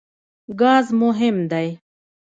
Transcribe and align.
ګاز 0.59 0.87
مهم 1.01 1.37
دی. 1.51 1.67